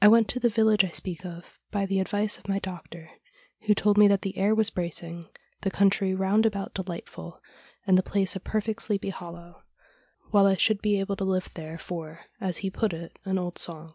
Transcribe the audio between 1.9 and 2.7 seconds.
advice of my